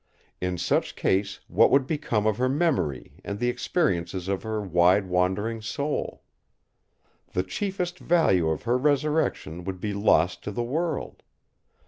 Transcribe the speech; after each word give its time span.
In 0.41 0.57
such 0.57 0.95
case 0.95 1.41
what 1.47 1.69
would 1.69 1.85
become 1.85 2.25
of 2.25 2.37
her 2.37 2.49
memory 2.49 3.19
and 3.23 3.37
the 3.37 3.49
experiences 3.49 4.27
of 4.27 4.41
her 4.41 4.59
wide 4.59 5.05
wandering 5.05 5.61
soul? 5.61 6.23
The 7.33 7.43
chiefest 7.43 7.99
value 7.99 8.49
of 8.49 8.63
her 8.63 8.79
resurrection 8.79 9.63
would 9.63 9.79
be 9.79 9.93
lost 9.93 10.43
to 10.45 10.51
the 10.51 10.63
world! 10.63 11.21